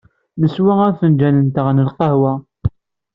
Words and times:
Neswa 0.41 0.73
afenǧal-nteɣ 0.89 1.67
n 1.71 1.77
lqahwa. 1.87 2.33